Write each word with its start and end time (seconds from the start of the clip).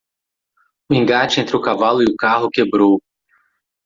O 0.89 0.95
engate 0.95 1.39
entre 1.39 1.55
o 1.55 1.61
cavalo 1.61 2.01
e 2.01 2.05
o 2.05 2.15
carro 2.15 2.49
quebrou. 2.51 2.99